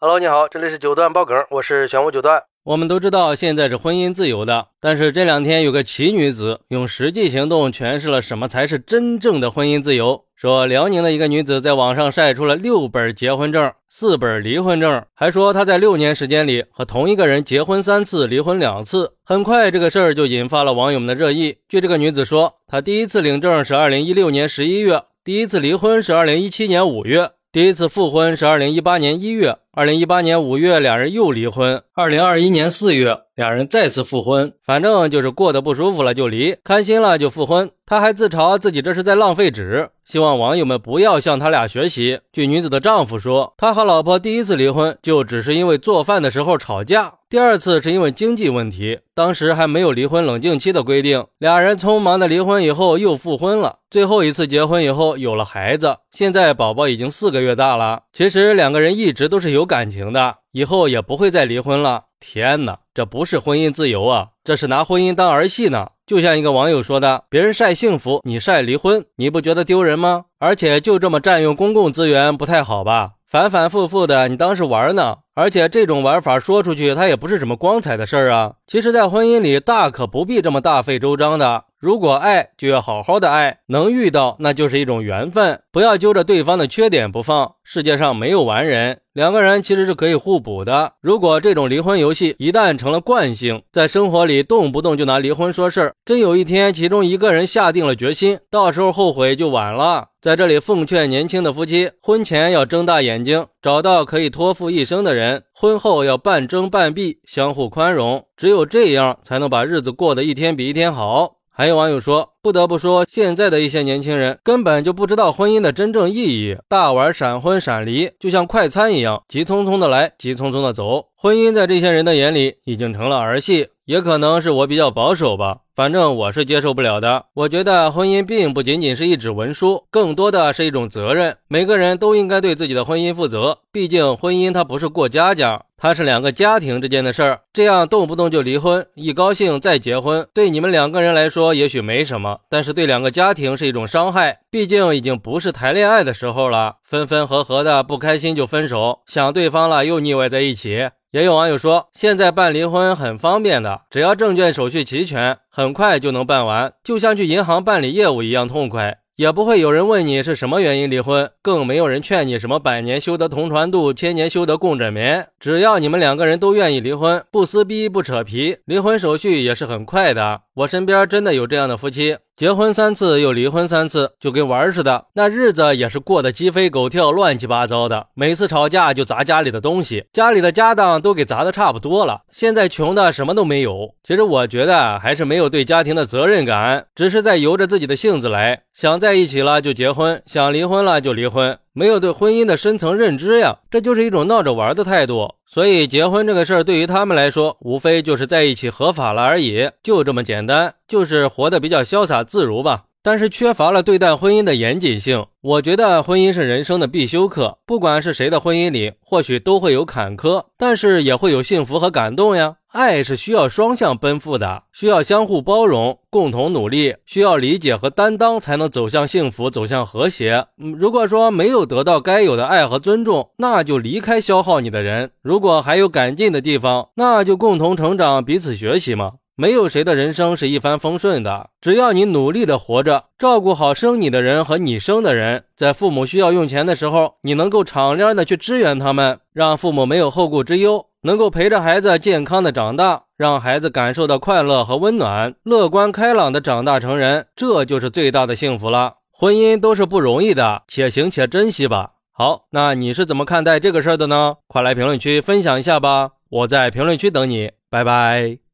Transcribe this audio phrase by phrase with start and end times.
[0.00, 2.44] Hello，你好，这里是九段爆梗，我是玄武九段。
[2.62, 10.24] 我们都知道现在是婚姻自由的，但是这两天有个奇女子用实际行动诠释了什么才是真正的婚姻自由。
[10.36, 19.14] 说辽宁的一个女子在网上晒出了六本结婚证、四本离婚证，还说她在六年时间里和同一个人结婚三次、离婚两次。
[19.24, 21.56] 很快这个事儿就引发了网友们的热议。
[21.68, 27.32] 据这个女子说，她第一次领证是二零一六年十一月，第一次离婚是二零一七年五月。
[27.50, 37.70] 第一次复婚是二零一八年一月，二零一八年五月两人又离婚，二零二一年四月两人再次复婚，反正就是过得不舒服了就离，开心了就复婚。
[37.86, 42.20] 他还自嘲自己这是在浪费纸，希望网友们不要向他俩学习。
[42.30, 53.80] 据女子的丈夫说，他和老婆第一次离婚就只是因为做饭的时候吵架，第二次是因为经济问题，当时还没有离婚冷静期的规定，俩人匆忙的离婚以后又复婚了。
[53.90, 58.04] 最后一次结婚以后有了孩子，现在宝宝已经四个月大了。
[58.14, 62.04] 其实两个人一直都是有感情的，以后也不会再离婚了。
[62.18, 65.88] 天哪，这不是婚姻自由啊，这是拿婚姻当儿戏呢。
[66.06, 70.24] 就像一个网友说的：“别人晒幸福，你晒离婚，你不觉得丢人吗？
[70.38, 73.10] 而且就这么占用公共资源，不太好吧？
[73.30, 75.18] 反反复复的，你当是玩呢？
[75.34, 78.54] 而且这种玩法说出去，它也不是什么光彩的事儿啊。
[78.66, 87.52] 其实，在婚姻里，大可不必这么大费周章的。”如果爱，就要好好的爱，能遇到那就是一种缘分，不要揪着对方的缺点不放。
[87.62, 90.94] 世界上没有完人，两个人其实是可以互补的。
[91.00, 100.08] 如果这种离婚游戏一旦成了惯性，在生活里动不动就拿离婚说事儿，真有一天其中一个人下定了决心，到时候后悔就晚了。
[100.20, 111.37] 在这里奉劝年轻的夫妻，婚前要睁大眼睛，找到可以托付一生的人；婚后要半睁半闭，相互宽容，只有这样才能把日子过得一天比一天好。
[111.58, 121.06] 还有网友说，不得不说，现在的一些年轻人根本就不知道婚姻的真正意义，大玩闪婚闪离，就像快餐一样，急匆匆的来，急匆匆的走。
[121.20, 125.58] 婚姻在这些人的眼里已经成了儿戏，也可能是我比较保守吧。
[125.74, 127.26] 反正我是接受不了的。
[127.34, 131.36] 我觉得婚姻并不仅仅是一纸文书，更多的是一种责任。
[131.48, 133.58] 每个人都应该对自己的婚姻负责。
[133.72, 137.40] 毕竟婚姻它不是过家家，它是两个家庭之间的事儿。
[137.52, 144.40] 这样动不动就离婚，一高兴再结婚，对你们两个人来说也许没什么，但是对两个家庭是一种伤害。
[144.50, 150.90] 毕竟已经不是谈恋爱的时候了，分分合合的不开心就分手，想对方了又腻歪在一起。
[151.10, 165.26] 也有网友说，现在办离婚很方便的，只要证件手续齐全，很快就能办完，就像去银行办理业务一样痛快，也不会有人问你是什么原因离婚，更没有人劝你什么百年修得同船渡，千年修得共枕眠。
[165.40, 170.42] 只要你们两个人都愿意离婚，不撕逼不扯皮，离婚手续也是很快的。
[170.54, 172.18] 我身边真的有这样的夫妻。
[172.38, 178.06] 结婚三次又离婚三次，就跟玩似的，那日子也是过得鸡飞狗跳、乱七八糟的。
[178.14, 182.20] 每次吵架就砸家里的东西，家里的家当都给砸的差不多了。
[182.30, 183.92] 现在穷的什么都没有。
[184.04, 191.58] 其实我觉得还是没有对家庭的责任感，只是在由着自己的性子来，想在一起了就结婚，想离婚了就离婚。
[191.78, 195.36] 没有对婚姻的深层认知呀，这就是一种闹着玩的态度。
[195.46, 202.86] 所以结婚这个事儿对于他们来说，无非就是在一起合法了而已，就这么简单，就是活得比较潇洒自如吧。
[203.02, 205.26] 但是缺乏了对待婚姻的严谨性。
[205.40, 212.56] 我觉得婚姻是人生的必修课，不管是谁的婚姻里，或许都会有坎坷，但是也会有幸福和感动呀。
[212.70, 220.48] 爱是需要双向奔赴的，需要相互包容、共同努力，需要理解和担当，才能走向幸福、走向和谐。
[220.56, 229.12] 如果说没有得到该有的爱和尊重，那就离开消耗你的人；如果还有改进的地方，那就共同成长，彼此学习嘛。
[229.40, 248.94] 没有谁的人生是一帆风顺的，只要你努力的活着，照顾好生你的人和你生的人，在父母需要用钱的时候，你能够敞亮的去支援他们，让父母没有后顾之忧，能够陪着孩子健康的长大，让孩子感受到快乐和温暖，乐观开朗的长大成人，这就是最大的幸福了。
[249.12, 251.92] 婚姻都是不容易的，且行且珍惜吧。
[252.10, 254.34] 好，那你是怎么看待这个事儿的呢？
[254.48, 258.47] 快来评论区分享一下吧，我在评论区等你，拜拜。